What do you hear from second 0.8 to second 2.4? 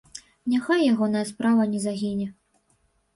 ягоная справа не загіне.